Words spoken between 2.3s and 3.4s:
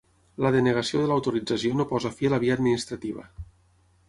a la via administrativa.